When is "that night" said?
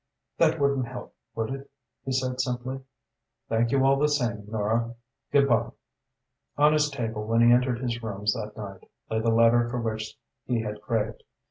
8.33-8.89